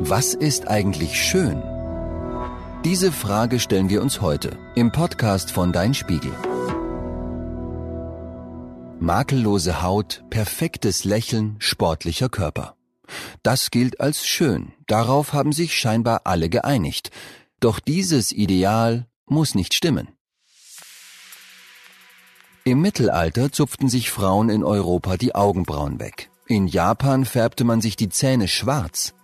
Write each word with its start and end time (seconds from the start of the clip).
Was 0.00 0.34
ist 0.34 0.68
eigentlich 0.68 1.18
schön? 1.18 1.62
Diese 2.84 3.10
Frage 3.10 3.58
stellen 3.58 3.88
wir 3.88 4.02
uns 4.02 4.20
heute 4.20 4.58
im 4.74 4.92
Podcast 4.92 5.50
von 5.50 5.72
Dein 5.72 5.94
Spiegel. 5.94 6.32
Makellose 9.00 9.82
Haut, 9.82 10.22
perfektes 10.28 11.04
Lächeln, 11.04 11.56
sportlicher 11.60 12.28
Körper. 12.28 12.76
Das 13.42 13.70
gilt 13.70 13.98
als 14.00 14.26
schön, 14.26 14.72
darauf 14.86 15.32
haben 15.32 15.52
sich 15.52 15.74
scheinbar 15.74 16.20
alle 16.24 16.50
geeinigt. 16.50 17.10
Doch 17.58 17.80
dieses 17.80 18.32
Ideal 18.32 19.06
muss 19.24 19.54
nicht 19.54 19.72
stimmen. 19.72 20.08
Im 22.64 22.82
Mittelalter 22.82 23.50
zupften 23.50 23.88
sich 23.88 24.10
Frauen 24.10 24.50
in 24.50 24.62
Europa 24.62 25.16
die 25.16 25.34
Augenbrauen 25.34 26.00
weg. 26.00 26.30
In 26.46 26.66
Japan 26.66 27.24
färbte 27.24 27.64
man 27.64 27.80
sich 27.80 27.96
die 27.96 28.10
Zähne 28.10 28.46
schwarz. 28.46 29.14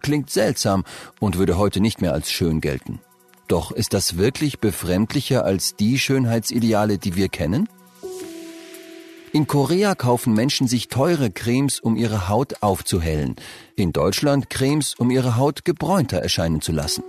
Klingt 0.00 0.30
seltsam 0.30 0.84
und 1.20 1.38
würde 1.38 1.58
heute 1.58 1.80
nicht 1.80 2.00
mehr 2.00 2.12
als 2.12 2.30
schön 2.30 2.60
gelten. 2.60 3.00
Doch 3.48 3.72
ist 3.72 3.94
das 3.94 4.18
wirklich 4.18 4.60
befremdlicher 4.60 5.44
als 5.44 5.74
die 5.74 5.98
Schönheitsideale, 5.98 6.98
die 6.98 7.16
wir 7.16 7.28
kennen? 7.28 7.68
In 9.32 9.46
Korea 9.46 9.94
kaufen 9.94 10.32
Menschen 10.32 10.68
sich 10.68 10.88
teure 10.88 11.30
Cremes, 11.30 11.80
um 11.80 11.96
ihre 11.96 12.28
Haut 12.28 12.62
aufzuhellen. 12.62 13.36
In 13.76 13.92
Deutschland 13.92 14.48
Cremes, 14.48 14.94
um 14.94 15.10
ihre 15.10 15.36
Haut 15.36 15.64
gebräunter 15.64 16.18
erscheinen 16.18 16.60
zu 16.60 16.72
lassen. 16.72 17.04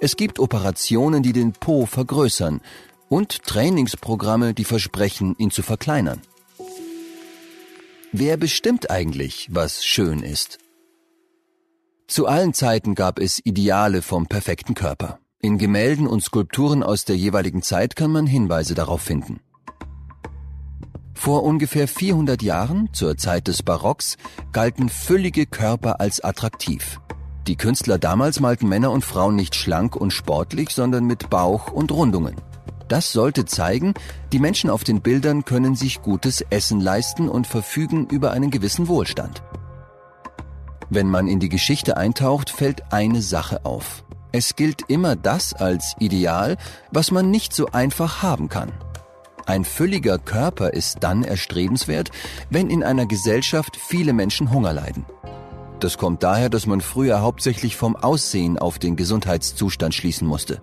Es 0.00 0.16
gibt 0.16 0.38
Operationen, 0.38 1.22
die 1.22 1.32
den 1.32 1.52
Po 1.52 1.86
vergrößern 1.86 2.60
und 3.08 3.44
Trainingsprogramme, 3.44 4.54
die 4.54 4.64
versprechen, 4.64 5.36
ihn 5.38 5.50
zu 5.50 5.62
verkleinern. 5.62 6.20
Wer 8.12 8.36
bestimmt 8.36 8.90
eigentlich, 8.90 9.48
was 9.50 9.84
schön 9.84 10.22
ist? 10.22 10.58
Zu 12.06 12.26
allen 12.26 12.52
Zeiten 12.52 12.94
gab 12.94 13.18
es 13.18 13.40
Ideale 13.44 14.02
vom 14.02 14.26
perfekten 14.26 14.74
Körper. 14.74 15.20
In 15.40 15.56
Gemälden 15.56 16.06
und 16.06 16.22
Skulpturen 16.22 16.82
aus 16.82 17.06
der 17.06 17.16
jeweiligen 17.16 17.62
Zeit 17.62 17.96
kann 17.96 18.12
man 18.12 18.26
Hinweise 18.26 18.74
darauf 18.74 19.00
finden. 19.00 19.40
Vor 21.14 21.44
ungefähr 21.44 21.88
400 21.88 22.42
Jahren, 22.42 22.90
zur 22.92 23.16
Zeit 23.16 23.48
des 23.48 23.62
Barocks, 23.62 24.18
galten 24.52 24.90
füllige 24.90 25.46
Körper 25.46 25.98
als 26.00 26.22
attraktiv. 26.22 27.00
Die 27.46 27.56
Künstler 27.56 27.98
damals 27.98 28.38
malten 28.38 28.68
Männer 28.68 28.90
und 28.90 29.04
Frauen 29.04 29.34
nicht 29.34 29.54
schlank 29.54 29.96
und 29.96 30.12
sportlich, 30.12 30.70
sondern 30.70 31.06
mit 31.06 31.30
Bauch 31.30 31.72
und 31.72 31.90
Rundungen. 31.90 32.36
Das 32.88 33.12
sollte 33.12 33.46
zeigen, 33.46 33.94
die 34.30 34.38
Menschen 34.38 34.68
auf 34.68 34.84
den 34.84 35.00
Bildern 35.00 35.46
können 35.46 35.74
sich 35.74 36.02
gutes 36.02 36.42
Essen 36.50 36.80
leisten 36.80 37.30
und 37.30 37.46
verfügen 37.46 38.06
über 38.08 38.32
einen 38.32 38.50
gewissen 38.50 38.88
Wohlstand. 38.88 39.42
Wenn 40.94 41.10
man 41.10 41.26
in 41.26 41.40
die 41.40 41.48
Geschichte 41.48 41.96
eintaucht, 41.96 42.50
fällt 42.50 42.92
eine 42.92 43.20
Sache 43.20 43.64
auf. 43.64 44.04
Es 44.30 44.54
gilt 44.54 44.82
immer 44.86 45.16
das 45.16 45.52
als 45.52 45.96
Ideal, 45.98 46.56
was 46.92 47.10
man 47.10 47.32
nicht 47.32 47.52
so 47.52 47.66
einfach 47.72 48.22
haben 48.22 48.48
kann. 48.48 48.70
Ein 49.44 49.64
fülliger 49.64 50.18
Körper 50.18 50.72
ist 50.72 50.98
dann 51.00 51.24
erstrebenswert, 51.24 52.12
wenn 52.48 52.70
in 52.70 52.84
einer 52.84 53.06
Gesellschaft 53.06 53.76
viele 53.76 54.12
Menschen 54.12 54.52
Hunger 54.52 54.72
leiden. 54.72 55.04
Das 55.80 55.98
kommt 55.98 56.22
daher, 56.22 56.48
dass 56.48 56.68
man 56.68 56.80
früher 56.80 57.22
hauptsächlich 57.22 57.74
vom 57.74 57.96
Aussehen 57.96 58.56
auf 58.56 58.78
den 58.78 58.94
Gesundheitszustand 58.94 59.94
schließen 59.94 60.28
musste. 60.28 60.62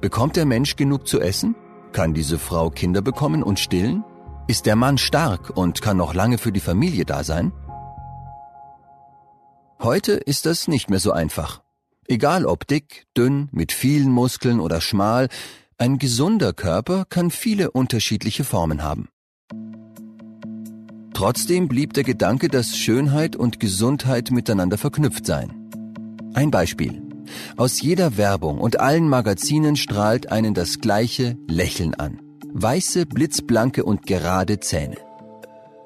Bekommt 0.00 0.36
der 0.36 0.46
Mensch 0.46 0.76
genug 0.76 1.06
zu 1.06 1.20
essen? 1.20 1.54
Kann 1.92 2.14
diese 2.14 2.38
Frau 2.38 2.70
Kinder 2.70 3.02
bekommen 3.02 3.42
und 3.42 3.60
stillen? 3.60 4.02
Ist 4.46 4.64
der 4.64 4.76
Mann 4.76 4.96
stark 4.96 5.54
und 5.54 5.82
kann 5.82 5.98
noch 5.98 6.14
lange 6.14 6.38
für 6.38 6.52
die 6.52 6.60
Familie 6.60 7.04
da 7.04 7.22
sein? 7.22 7.52
Heute 9.80 10.12
ist 10.14 10.44
das 10.44 10.66
nicht 10.66 10.90
mehr 10.90 10.98
so 10.98 11.12
einfach. 11.12 11.62
Egal 12.08 12.46
ob 12.46 12.66
dick, 12.66 13.06
dünn, 13.16 13.48
mit 13.52 13.70
vielen 13.70 14.10
Muskeln 14.10 14.58
oder 14.58 14.80
schmal, 14.80 15.28
ein 15.76 15.98
gesunder 15.98 16.52
Körper 16.52 17.04
kann 17.08 17.30
viele 17.30 17.70
unterschiedliche 17.70 18.42
Formen 18.42 18.82
haben. 18.82 19.08
Trotzdem 21.14 21.68
blieb 21.68 21.92
der 21.92 22.02
Gedanke, 22.02 22.48
dass 22.48 22.76
Schönheit 22.76 23.36
und 23.36 23.60
Gesundheit 23.60 24.32
miteinander 24.32 24.78
verknüpft 24.78 25.26
seien. 25.26 25.70
Ein 26.34 26.50
Beispiel. 26.50 27.02
Aus 27.56 27.80
jeder 27.80 28.16
Werbung 28.16 28.58
und 28.58 28.80
allen 28.80 29.08
Magazinen 29.08 29.76
strahlt 29.76 30.32
einen 30.32 30.54
das 30.54 30.80
gleiche 30.80 31.36
Lächeln 31.46 31.94
an. 31.94 32.20
Weiße, 32.52 33.06
blitzblanke 33.06 33.84
und 33.84 34.06
gerade 34.06 34.58
Zähne. 34.58 35.07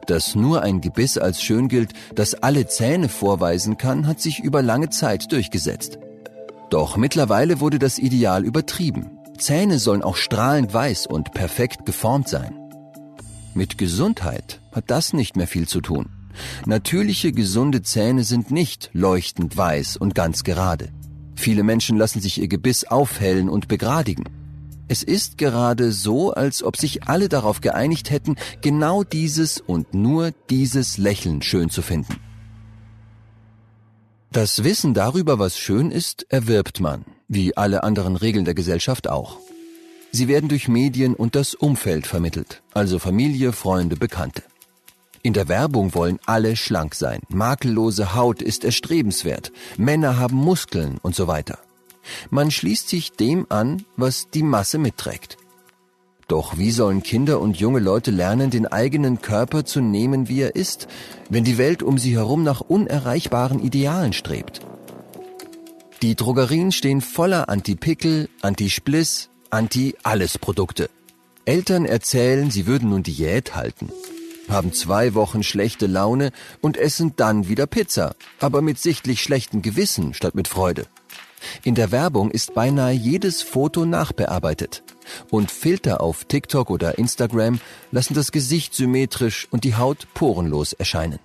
Dass 0.07 0.35
nur 0.35 0.63
ein 0.63 0.81
Gebiss 0.81 1.17
als 1.17 1.43
schön 1.43 1.69
gilt, 1.69 1.93
das 2.15 2.35
alle 2.35 2.67
Zähne 2.67 3.09
vorweisen 3.09 3.79
kann, 3.79 4.07
hat 4.07 4.21
sich 4.21 4.41
über 4.41 4.63
lange 4.63 4.91
Zeit 4.91 5.31
durchgesetzt. 5.31 5.99
Doch 6.71 6.97
mittlerweile 6.97 7.61
wurde 7.61 7.79
das 7.79 7.99
Ideal 7.99 8.45
übertrieben. 8.45 9.19
Zähne 9.39 9.79
sollen 9.79 10.03
auch 10.03 10.17
strahlend 10.17 10.73
weiß 10.73 11.07
und 11.07 11.33
perfekt 11.33 11.87
geformt 11.87 12.29
sein. 12.29 12.59
Mit 13.55 13.79
Gesundheit 13.79 14.61
hat 14.73 14.85
das 14.91 15.13
nicht 15.13 15.37
mehr 15.37 15.47
viel 15.47 15.69
zu 15.69 15.81
tun. 15.81 16.09
Natürliche, 16.65 17.33
gesunde 17.33 17.83
Zähne 17.83 18.25
sind 18.25 18.51
nicht 18.51 18.91
leuchtend 18.95 19.57
weiß 19.57 19.99
und 19.99 20.15
ganz 20.15 20.45
gerade. 20.45 20.89
Viele 21.35 21.63
Menschen 21.63 21.99
lassen 21.99 22.21
sich 22.21 22.41
ihr 22.41 22.49
Gebiss 22.49 22.85
aufhellen 22.85 23.49
und 23.49 23.69
begradigen. 23.69 24.25
Es 24.93 25.03
ist 25.03 25.39
gerade 25.39 25.91
so, 25.91 26.35
als 26.35 26.63
ob 26.63 26.77
sich 26.77 27.05
alle 27.05 27.31
darauf 27.31 27.63
geeinigt 27.63 28.11
hätten, 28.11 28.37
genau 28.61 29.05
dieses 29.05 29.59
und 29.59 29.95
nur 29.95 30.33
dieses 30.51 30.99
Lächeln 30.99 31.41
schön 31.41 31.71
zu 31.71 31.81
finden. 31.81 32.21
Das 34.31 34.65
Wissen 34.65 34.93
darüber, 34.93 35.39
was 35.39 35.57
schön 35.57 35.91
ist, 35.91 36.27
erwirbt 36.29 36.81
man, 36.81 37.07
wie 37.27 37.57
alle 37.57 37.85
anderen 37.85 38.17
Regeln 38.17 38.45
der 38.45 38.53
Gesellschaft 38.53 39.09
auch. 39.09 39.39
Sie 40.11 40.29
werden 40.29 40.51
durch 40.51 40.69
Medien 40.69 41.15
und 41.15 41.37
das 41.37 41.55
Umfeld 41.55 42.07
vermittelt, 42.07 42.63
also 42.75 42.99
Familie, 42.99 43.55
Freunde, 43.55 43.97
Bekannte. 43.97 44.43
In 45.23 45.33
der 45.33 45.49
Werbung 45.49 45.95
wollen 45.95 46.19
alle 46.27 46.55
schlank 46.55 46.97
sein, 46.97 47.21
makellose 47.31 48.15
Haut 48.15 48.43
ist 48.43 48.63
erstrebenswert, 48.63 49.53
Männer 49.79 50.19
haben 50.19 50.37
Muskeln 50.37 50.99
und 51.01 51.15
so 51.15 51.29
weiter. 51.29 51.61
Man 52.31 52.51
schließt 52.51 52.89
sich 52.89 53.13
dem 53.13 53.47
an, 53.49 53.85
was 53.97 54.29
die 54.31 54.43
Masse 54.43 54.79
mitträgt. 54.79 55.37
Doch 56.29 56.57
wie 56.57 56.71
sollen 56.71 57.03
Kinder 57.03 57.41
und 57.41 57.59
junge 57.59 57.81
Leute 57.81 58.11
lernen, 58.11 58.51
den 58.51 58.67
eigenen 58.67 59.21
Körper 59.21 59.65
zu 59.65 59.81
nehmen, 59.81 60.29
wie 60.29 60.41
er 60.41 60.57
ist, 60.57 60.89
wenn 61.29 61.45
die 61.45 61.59
Welt 61.59 61.83
um 61.83 61.99
sie 61.99 62.17
herum 62.17 62.43
nach 62.43 62.61
unerreichbaren 62.61 63.63
Idealen 63.63 64.13
strebt? 64.13 64.61
Die 66.01 66.17
Drogerien 66.17 66.73
stehen 66.73 67.01
voller 67.01 67.49
Anti-Pickel, 67.49 68.29
Anti-Spliss, 68.41 69.29
Anti-Alles-Produkte. 69.51 70.91
Eltern 71.45 71.85
erzählen, 71.85 72.51
sie 72.51 72.67
würden 72.67 72.91
nun 72.91 73.03
Diät 73.03 73.55
halten, 73.55 73.91
haben 74.49 74.73
zwei 74.73 75.15
Wochen 75.15 75.43
schlechte 75.43 75.87
Laune 75.87 76.33
und 76.61 76.77
essen 76.77 77.15
dann 77.17 77.49
wieder 77.49 77.67
Pizza, 77.67 78.15
aber 78.41 78.63
mit 78.63 78.79
sichtlich 78.79 79.23
schlechtem 79.23 79.61
Gewissen 79.61 80.15
statt 80.15 80.35
mit 80.35 80.49
Freude. 80.49 80.87
In 81.65 81.75
der 81.75 81.93
Werbung 81.93 82.31
ist 82.31 82.55
beinahe 82.55 82.93
jedes 82.93 83.43
Foto 83.43 83.85
nachbearbeitet. 83.85 84.83
Und 85.31 85.51
Filter 85.51 86.01
auf 86.01 86.25
TikTok 86.25 86.71
oder 86.71 86.99
Instagram 86.99 87.61
lassen 87.91 88.15
das 88.15 88.33
Gesicht 88.33 88.75
symmetrisch 88.75 89.49
und 89.51 89.65
die 89.65 89.77
Haut 89.77 90.07
porenlos 90.15 90.73
erscheinen. 90.73 91.19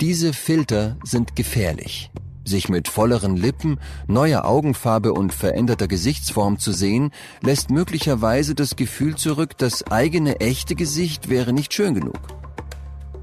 Diese 0.00 0.32
Filter 0.32 0.96
sind 1.04 1.36
gefährlich. 1.36 2.10
Sich 2.44 2.68
mit 2.68 2.88
volleren 2.88 3.36
Lippen, 3.36 3.78
neuer 4.08 4.44
Augenfarbe 4.44 5.12
und 5.12 5.32
veränderter 5.32 5.86
Gesichtsform 5.86 6.58
zu 6.58 6.72
sehen, 6.72 7.12
lässt 7.40 7.70
möglicherweise 7.70 8.54
das 8.54 8.74
Gefühl 8.74 9.16
zurück, 9.16 9.56
das 9.58 9.86
eigene 9.86 10.40
echte 10.40 10.74
Gesicht 10.74 11.28
wäre 11.28 11.52
nicht 11.52 11.72
schön 11.72 11.94
genug. 11.94 12.18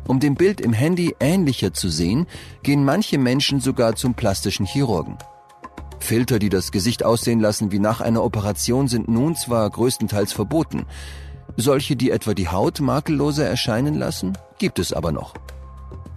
Um 0.08 0.20
dem 0.20 0.36
Bild 0.36 0.62
im 0.62 0.74
Handy 0.74 1.16
ähnlicher 1.20 1.74
zu 1.74 1.90
sehen, 1.90 2.28
gehen 2.64 2.84
manche 2.84 3.18
Menschen 3.18 3.60
sogar 3.60 3.96
zum 3.96 4.14
plastischen 4.14 4.66
Chirurgen. 4.66 5.18
Filter, 6.00 6.40
die 6.40 6.50
das 6.50 6.72
Gesicht 6.72 7.04
aussehen 7.04 7.40
lassen 7.40 7.72
wie 7.72 7.80
nach 7.80 8.02
einer 8.02 8.24
Operation, 8.24 8.88
sind 8.88 9.08
nun 9.08 9.36
zwar 9.36 9.70
größtenteils 9.70 10.34
verboten. 10.34 10.86
Solche, 11.58 11.96
die 11.96 12.12
etwa 12.12 12.34
die 12.34 12.48
Haut 12.48 12.80
makelloser 12.80 13.48
erscheinen 13.48 13.96
lassen, 13.96 14.38
gibt 14.58 14.80
es 14.80 14.94
aber 14.94 15.12
noch. 15.12 15.34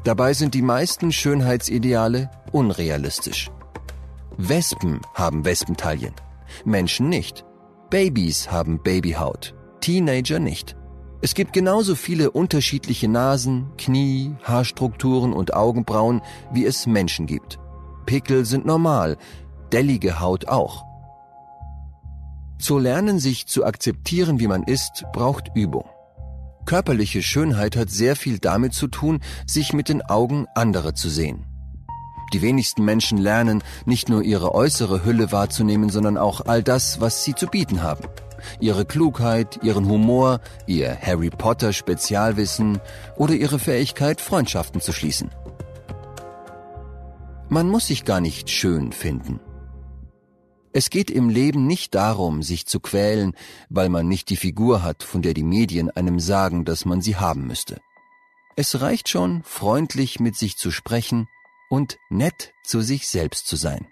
Dabei 0.04 0.34
sind 0.34 0.54
die 0.54 0.62
meisten 0.62 1.12
Schönheitsideale 1.12 2.30
unrealistisch. 2.50 3.50
Wespen 4.36 5.00
haben 5.14 5.44
Wespentaillen, 5.44 6.14
Menschen 6.64 7.08
nicht. 7.08 7.44
Babys 7.90 8.50
haben 8.50 8.82
Babyhaut, 8.82 9.54
Teenager 9.80 10.38
nicht. 10.38 10.76
Es 11.20 11.34
gibt 11.34 11.52
genauso 11.52 11.94
viele 11.94 12.32
unterschiedliche 12.32 13.06
Nasen, 13.06 13.70
Knie, 13.78 14.34
Haarstrukturen 14.42 15.32
und 15.32 15.54
Augenbrauen, 15.54 16.20
wie 16.52 16.64
es 16.64 16.86
Menschen 16.86 17.26
gibt. 17.26 17.60
Pickel 18.06 18.44
sind 18.44 18.66
normal, 18.66 19.16
dellige 19.72 20.20
Haut 20.20 20.48
auch. 20.48 20.84
Zu 22.58 22.78
lernen, 22.78 23.18
sich 23.18 23.46
zu 23.46 23.64
akzeptieren, 23.64 24.38
wie 24.38 24.46
man 24.46 24.62
ist, 24.62 25.04
braucht 25.12 25.50
Übung. 25.54 25.84
Körperliche 26.64 27.22
Schönheit 27.22 27.76
hat 27.76 27.90
sehr 27.90 28.14
viel 28.14 28.38
damit 28.38 28.72
zu 28.72 28.86
tun, 28.86 29.20
sich 29.46 29.72
mit 29.72 29.88
den 29.88 30.02
Augen 30.02 30.46
anderer 30.54 30.94
zu 30.94 31.08
sehen. 31.08 31.44
Die 32.32 32.40
wenigsten 32.40 32.84
Menschen 32.84 33.18
lernen, 33.18 33.62
nicht 33.84 34.08
nur 34.08 34.22
ihre 34.22 34.54
äußere 34.54 35.04
Hülle 35.04 35.32
wahrzunehmen, 35.32 35.90
sondern 35.90 36.16
auch 36.16 36.42
all 36.46 36.62
das, 36.62 37.00
was 37.00 37.24
sie 37.24 37.34
zu 37.34 37.46
bieten 37.46 37.82
haben. 37.82 38.04
Ihre 38.58 38.84
Klugheit, 38.84 39.60
ihren 39.62 39.86
Humor, 39.86 40.40
ihr 40.66 40.96
Harry 41.00 41.30
Potter 41.30 41.72
Spezialwissen 41.72 42.80
oder 43.16 43.34
ihre 43.34 43.58
Fähigkeit, 43.58 44.20
Freundschaften 44.20 44.80
zu 44.80 44.92
schließen. 44.92 45.30
Man 47.48 47.68
muss 47.68 47.88
sich 47.88 48.04
gar 48.04 48.20
nicht 48.20 48.48
schön 48.48 48.92
finden. 48.92 49.40
Es 50.72 50.88
geht 50.88 51.10
im 51.10 51.28
Leben 51.28 51.66
nicht 51.66 51.94
darum, 51.94 52.42
sich 52.42 52.66
zu 52.66 52.80
quälen, 52.80 53.36
weil 53.68 53.90
man 53.90 54.08
nicht 54.08 54.30
die 54.30 54.36
Figur 54.36 54.82
hat, 54.82 55.02
von 55.02 55.20
der 55.20 55.34
die 55.34 55.42
Medien 55.42 55.90
einem 55.90 56.18
sagen, 56.18 56.64
dass 56.64 56.86
man 56.86 57.02
sie 57.02 57.16
haben 57.16 57.46
müsste. 57.46 57.80
Es 58.56 58.80
reicht 58.80 59.08
schon, 59.08 59.42
freundlich 59.44 60.18
mit 60.18 60.36
sich 60.36 60.56
zu 60.56 60.70
sprechen 60.70 61.28
und 61.68 61.98
nett 62.10 62.54
zu 62.64 62.80
sich 62.80 63.06
selbst 63.08 63.46
zu 63.46 63.56
sein. 63.56 63.86